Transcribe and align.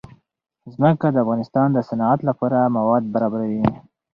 ځمکه 0.73 1.07
د 1.11 1.17
افغانستان 1.23 1.67
د 1.73 1.77
صنعت 1.89 2.19
لپاره 2.29 2.71
مواد 2.77 3.03
برابروي. 3.13 3.65